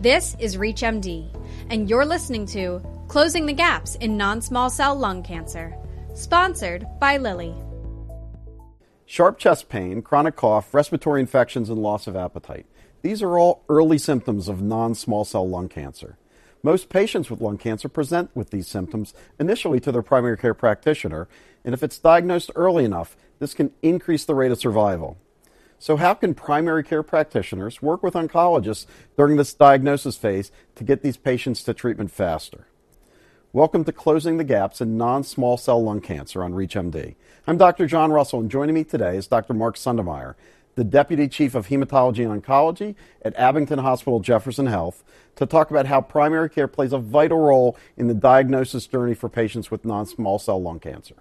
[0.00, 1.28] This is ReachMD,
[1.68, 5.76] and you're listening to Closing the Gaps in Non Small Cell Lung Cancer,
[6.14, 7.54] sponsored by Lilly.
[9.04, 12.64] Sharp chest pain, chronic cough, respiratory infections, and loss of appetite.
[13.02, 16.16] These are all early symptoms of non small cell lung cancer.
[16.62, 21.28] Most patients with lung cancer present with these symptoms initially to their primary care practitioner,
[21.62, 25.18] and if it's diagnosed early enough, this can increase the rate of survival.
[25.82, 28.84] So, how can primary care practitioners work with oncologists
[29.16, 32.66] during this diagnosis phase to get these patients to treatment faster?
[33.54, 37.14] Welcome to Closing the Gaps in Non Small Cell Lung Cancer on ReachMD.
[37.46, 37.86] I'm Dr.
[37.86, 39.54] John Russell, and joining me today is Dr.
[39.54, 40.34] Mark Sundermeyer,
[40.74, 45.02] the Deputy Chief of Hematology and Oncology at Abington Hospital Jefferson Health,
[45.36, 49.30] to talk about how primary care plays a vital role in the diagnosis journey for
[49.30, 51.16] patients with non small cell lung cancer.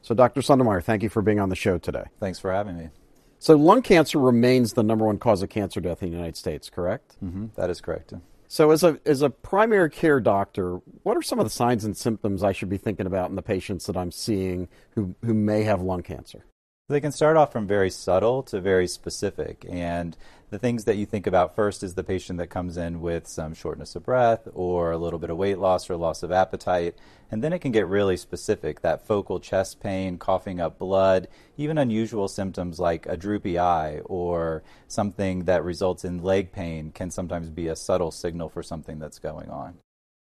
[0.00, 0.40] So, Dr.
[0.40, 2.04] Sundermeyer, thank you for being on the show today.
[2.18, 2.88] Thanks for having me.
[3.38, 6.68] So, lung cancer remains the number one cause of cancer death in the United States,
[6.70, 7.16] correct?
[7.22, 7.46] Mm-hmm.
[7.54, 8.12] That is correct.
[8.48, 11.96] So, as a as a primary care doctor, what are some of the signs and
[11.96, 15.62] symptoms I should be thinking about in the patients that I'm seeing who who may
[15.64, 16.44] have lung cancer?
[16.88, 19.66] They can start off from very subtle to very specific.
[19.68, 20.16] And
[20.50, 23.52] the things that you think about first is the patient that comes in with some
[23.52, 26.96] shortness of breath or a little bit of weight loss or loss of appetite.
[27.30, 31.76] And then it can get really specific that focal chest pain, coughing up blood, even
[31.76, 37.50] unusual symptoms like a droopy eye or something that results in leg pain can sometimes
[37.50, 39.74] be a subtle signal for something that's going on.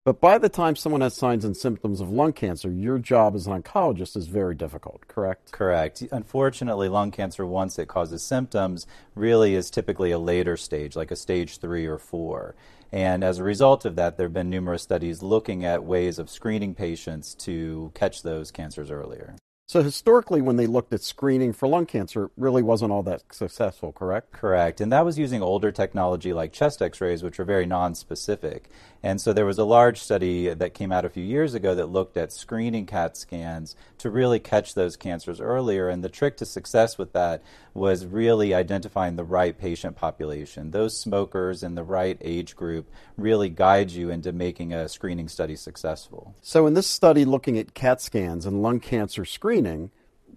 [0.09, 3.47] But by the time someone has signs and symptoms of lung cancer, your job as
[3.47, 5.53] an oncologist is very difficult, correct?
[5.53, 6.03] Correct.
[6.11, 11.14] Unfortunately, lung cancer, once it causes symptoms, really is typically a later stage, like a
[11.14, 12.55] stage three or four.
[12.91, 16.31] And as a result of that, there have been numerous studies looking at ways of
[16.31, 19.36] screening patients to catch those cancers earlier.
[19.69, 23.34] So historically, when they looked at screening for lung cancer, it really wasn't all that
[23.34, 24.33] successful, correct?
[24.33, 24.80] Correct.
[24.80, 28.70] And that was using older technology like chest x-rays, which are very non-specific.
[29.02, 31.91] And so there was a large study that came out a few years ago that
[31.91, 35.89] looked at screening CAT scans to really catch those cancers earlier.
[35.89, 37.42] And the trick to success with that
[37.74, 40.70] was really identifying the right patient population.
[40.70, 45.56] Those smokers in the right age group really guide you into making a screening study
[45.56, 46.34] successful.
[46.40, 49.90] So in this study looking at CAT scans and lung cancer screening,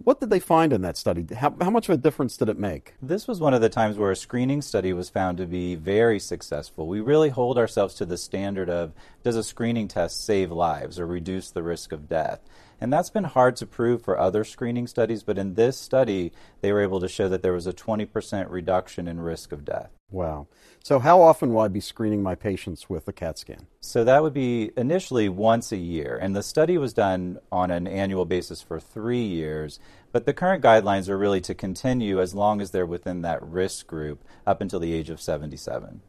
[0.04, 1.26] what did they find in that study?
[1.34, 2.94] How, how, much of a difference did it make?
[3.00, 6.18] This was one of the times where a screening study was found to be very
[6.18, 6.86] successful.
[6.86, 8.92] We really hold ourselves to the standard of
[9.22, 12.40] does a screening test save lives or reduce the risk of death?
[12.82, 16.32] And that's been hard to prove for other screening studies, but in this study,
[16.62, 19.90] they were able to show that there was a 20% reduction in risk of death.
[20.10, 20.48] Wow.
[20.82, 23.68] So, how often will I be screening my patients with a CAT scan?
[23.80, 26.18] So, that would be initially once a year.
[26.20, 29.78] And the study was done on an annual basis for three years.
[30.10, 33.86] But the current guidelines are really to continue as long as they're within that risk
[33.86, 36.02] group up until the age of 77.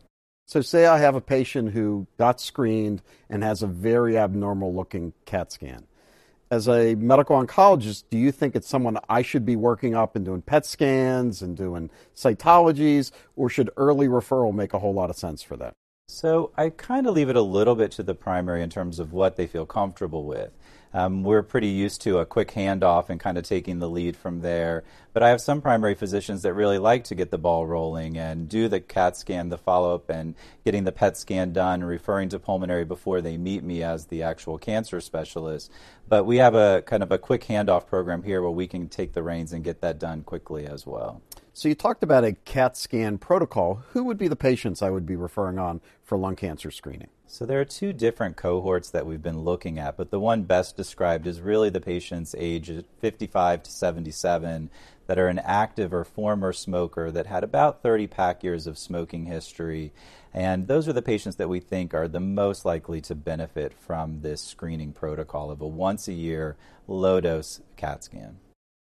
[0.48, 5.14] So, say I have a patient who got screened and has a very abnormal looking
[5.26, 5.86] CAT scan
[6.54, 10.24] as a medical oncologist, do you think it's someone I should be working up and
[10.24, 15.16] doing PET scans and doing cytologies, or should early referral make a whole lot of
[15.16, 15.74] sense for that?
[16.08, 19.14] So I kind of leave it a little bit to the primary in terms of
[19.14, 20.52] what they feel comfortable with.
[20.94, 24.42] Um, we're pretty used to a quick handoff and kind of taking the lead from
[24.42, 24.84] there.
[25.12, 28.48] But I have some primary physicians that really like to get the ball rolling and
[28.48, 32.40] do the CAT scan, the follow up, and getting the PET scan done, referring to
[32.40, 35.72] pulmonary before they meet me as the actual cancer specialist.
[36.08, 39.14] But we have a kind of a quick handoff program here where we can take
[39.14, 41.22] the reins and get that done quickly as well.
[41.54, 43.84] So you talked about a CAT scan protocol.
[43.92, 47.10] Who would be the patients I would be referring on for lung cancer screening?
[47.34, 50.78] So there are two different cohorts that we've been looking at, but the one best
[50.78, 54.70] described is really the patients aged 55 to 77
[55.08, 59.26] that are an active or former smoker that had about 30 pack years of smoking
[59.26, 59.94] history.
[60.32, 64.22] And those are the patients that we think are the most likely to benefit from
[64.22, 66.56] this screening protocol of a once a year
[66.88, 68.38] low dose CAT scan.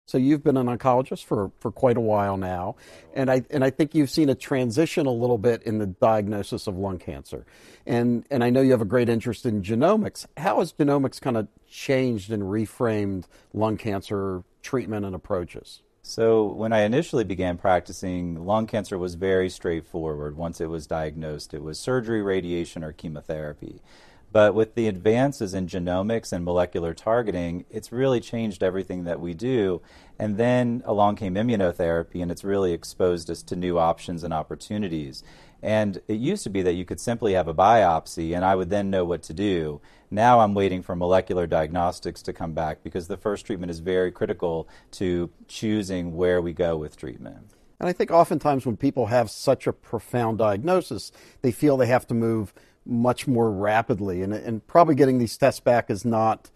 [0.08, 2.76] So you've been an oncologist for, for quite a while now,
[3.12, 6.66] and I and I think you've seen a transition a little bit in the diagnosis
[6.66, 7.44] of lung cancer,
[7.84, 10.24] and and I know you have a great interest in genomics.
[10.38, 15.82] How has genomics kind of changed and reframed lung cancer treatment and approaches?
[16.00, 20.38] So when I initially began practicing, lung cancer was very straightforward.
[20.38, 23.82] Once it was diagnosed, it was surgery, radiation, or chemotherapy.
[24.30, 29.32] But with the advances in genomics and molecular targeting, it's really changed everything that we
[29.32, 29.80] do.
[30.18, 35.22] And then along came immunotherapy, and it's really exposed us to new options and opportunities.
[35.62, 38.70] And it used to be that you could simply have a biopsy, and I would
[38.70, 39.80] then know what to do.
[40.10, 44.12] Now I'm waiting for molecular diagnostics to come back because the first treatment is very
[44.12, 47.54] critical to choosing where we go with treatment.
[47.80, 52.06] And I think oftentimes when people have such a profound diagnosis, they feel they have
[52.08, 52.52] to move
[52.88, 54.22] much more rapidly.
[54.22, 56.50] And, and probably getting these tests back is not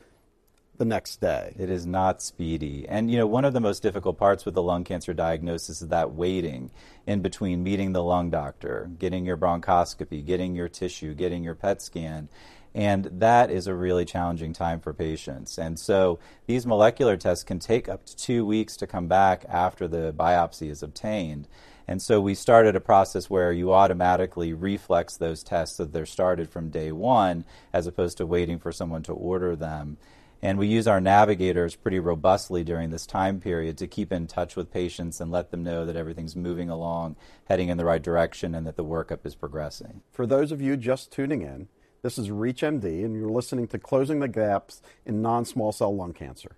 [0.79, 1.55] the next day.
[1.59, 2.89] It is not speedy.
[2.89, 5.89] And, you know, one of the most difficult parts with the lung cancer diagnosis is
[5.89, 6.71] that waiting
[7.07, 11.83] in between meeting the lung doctor, getting your bronchoscopy, getting your tissue, getting your PET
[11.83, 12.29] scan.
[12.75, 15.59] And that is a really challenging time for patients.
[15.59, 19.87] And so these molecular tests can take up to two weeks to come back after
[19.87, 21.49] the biopsy is obtained.
[21.87, 26.51] And so we started a process where you automatically reflex those tests so they're started
[26.51, 29.97] from day one as opposed to waiting for someone to order them.
[30.45, 34.57] And we use our navigators pretty robustly during this time period to keep in touch
[34.57, 37.15] with patients and let them know that everything's moving along,
[37.45, 40.03] heading in the right direction, and that the workup is progressing.
[40.11, 41.69] For those of you just tuning in,
[42.03, 46.13] this is ReachMD, and you're listening to Closing the Gaps in Non Small Cell Lung
[46.13, 46.57] Cancer.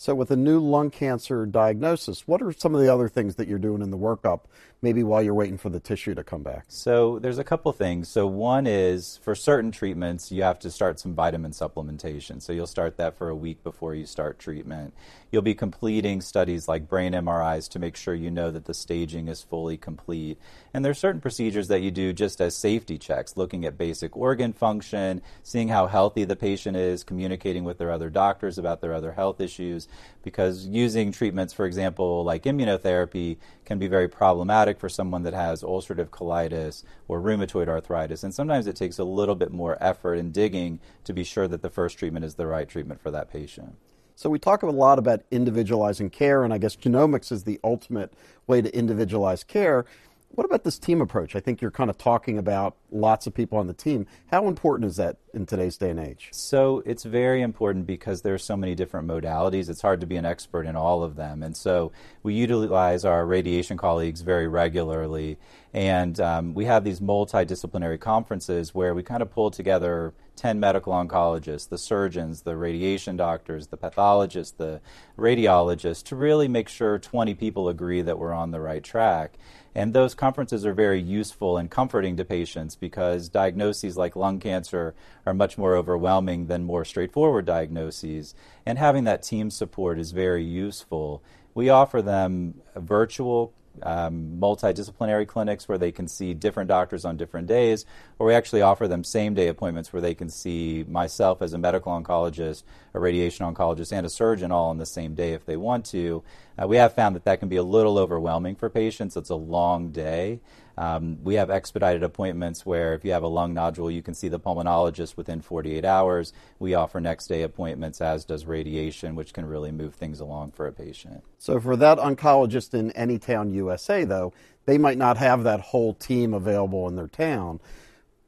[0.00, 3.46] So, with a new lung cancer diagnosis, what are some of the other things that
[3.46, 4.44] you're doing in the workup,
[4.80, 6.64] maybe while you're waiting for the tissue to come back?
[6.68, 8.08] So, there's a couple things.
[8.08, 12.40] So, one is for certain treatments, you have to start some vitamin supplementation.
[12.40, 14.94] So, you'll start that for a week before you start treatment.
[15.30, 19.28] You'll be completing studies like brain MRIs to make sure you know that the staging
[19.28, 20.38] is fully complete.
[20.72, 24.16] And there are certain procedures that you do just as safety checks, looking at basic
[24.16, 28.94] organ function, seeing how healthy the patient is, communicating with their other doctors about their
[28.94, 29.88] other health issues,
[30.22, 35.62] because using treatments, for example, like immunotherapy, can be very problematic for someone that has
[35.62, 38.22] ulcerative colitis or rheumatoid arthritis.
[38.22, 41.62] And sometimes it takes a little bit more effort and digging to be sure that
[41.62, 43.76] the first treatment is the right treatment for that patient.
[44.20, 48.12] So we talk a lot about individualizing care, and I guess genomics is the ultimate
[48.46, 49.86] way to individualize care.
[50.32, 51.34] What about this team approach?
[51.34, 54.06] I think you're kind of talking about lots of people on the team.
[54.30, 56.28] How important is that in today's day and age?
[56.30, 59.68] So it's very important because there are so many different modalities.
[59.68, 61.42] It's hard to be an expert in all of them.
[61.42, 61.90] And so
[62.22, 65.36] we utilize our radiation colleagues very regularly.
[65.74, 70.92] And um, we have these multidisciplinary conferences where we kind of pull together 10 medical
[70.92, 74.80] oncologists, the surgeons, the radiation doctors, the pathologists, the
[75.18, 79.34] radiologists, to really make sure 20 people agree that we're on the right track.
[79.74, 84.94] And those conferences are very useful and comforting to patients because diagnoses like lung cancer
[85.24, 88.34] are much more overwhelming than more straightforward diagnoses.
[88.66, 91.22] And having that team support is very useful.
[91.54, 93.52] We offer them virtual
[93.82, 97.84] um, multidisciplinary clinics where they can see different doctors on different days,
[98.18, 101.58] or we actually offer them same day appointments where they can see myself as a
[101.58, 102.62] medical oncologist,
[102.94, 106.22] a radiation oncologist, and a surgeon all on the same day if they want to.
[106.60, 109.16] Uh, we have found that that can be a little overwhelming for patients.
[109.16, 110.40] It's a long day.
[110.78, 114.28] Um, we have expedited appointments where if you have a lung nodule, you can see
[114.28, 116.32] the pulmonologist within 48 hours.
[116.58, 120.66] We offer next day appointments, as does radiation, which can really move things along for
[120.66, 121.22] a patient.
[121.38, 124.32] So, for that oncologist in any town, USA, though,
[124.66, 127.60] they might not have that whole team available in their town.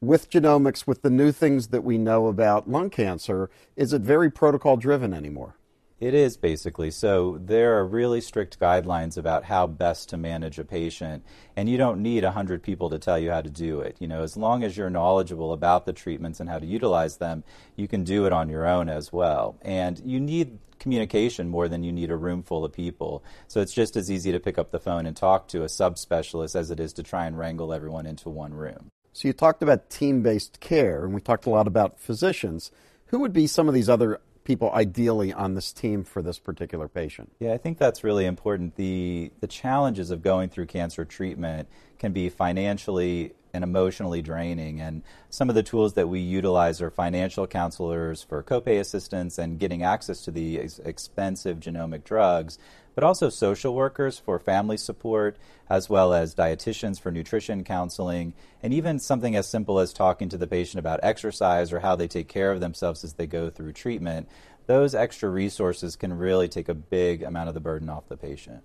[0.01, 4.29] With genomics, with the new things that we know about lung cancer, is it very
[4.29, 5.55] protocol driven anymore?
[6.03, 6.91] It is basically.
[6.91, 11.23] So there are really strict guidelines about how best to manage a patient,
[11.55, 13.95] and you don't need 100 people to tell you how to do it.
[14.01, 17.45] You know, as long as you're knowledgeable about the treatments and how to utilize them,
[17.77, 19.55] you can do it on your own as well.
[19.61, 23.23] And you need communication more than you need a room full of people.
[23.47, 26.53] So it's just as easy to pick up the phone and talk to a subspecialist
[26.53, 28.89] as it is to try and wrangle everyone into one room.
[29.13, 32.71] So you talked about team-based care, and we talked a lot about physicians.
[33.05, 36.87] Who would be some of these other people ideally on this team for this particular
[36.87, 37.31] patient?
[37.39, 38.75] Yeah, I think that's really important.
[38.75, 41.67] The the challenges of going through cancer treatment
[41.99, 44.81] can be financially and emotionally draining.
[44.81, 49.59] And some of the tools that we utilize are financial counselors for copay assistance and
[49.59, 52.57] getting access to the expensive genomic drugs,
[52.95, 55.37] but also social workers for family support,
[55.69, 58.33] as well as dietitians for nutrition counseling,
[58.63, 62.07] and even something as simple as talking to the patient about exercise or how they
[62.07, 64.27] take care of themselves as they go through treatment.
[64.65, 68.63] Those extra resources can really take a big amount of the burden off the patient.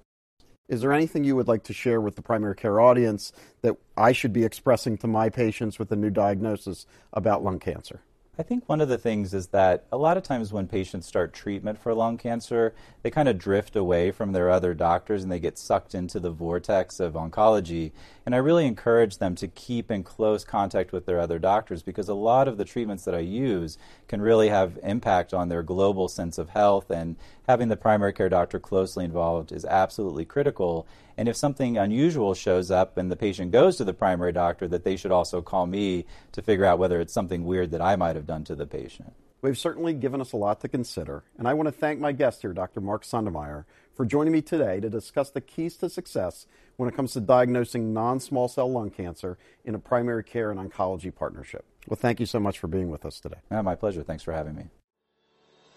[0.69, 3.33] Is there anything you would like to share with the primary care audience
[3.63, 8.03] that I should be expressing to my patients with a new diagnosis about lung cancer?
[8.41, 11.33] I think one of the things is that a lot of times when patients start
[11.33, 15.41] treatment for lung cancer, they kind of drift away from their other doctors and they
[15.41, 17.91] get sucked into the vortex of oncology.
[18.25, 22.09] And I really encourage them to keep in close contact with their other doctors because
[22.09, 23.77] a lot of the treatments that I use
[24.07, 27.17] can really have impact on their global sense of health and
[27.49, 30.87] having the primary care doctor closely involved is absolutely critical.
[31.19, 34.85] And if something unusual shows up and the patient goes to the primary doctor, that
[34.85, 38.15] they should also call me to figure out whether it's something weird that I might
[38.15, 39.13] have done to the patient.
[39.43, 42.43] We've certainly given us a lot to consider, and I want to thank my guest
[42.43, 42.81] here, Dr.
[42.81, 46.47] Mark Sundermeyer, for joining me today to discuss the keys to success
[46.77, 50.61] when it comes to diagnosing non small cell lung cancer in a primary care and
[50.61, 51.65] oncology partnership.
[51.89, 53.39] Well, thank you so much for being with us today.
[53.51, 54.05] Yeah, my pleasure.
[54.05, 54.67] Thanks for having me.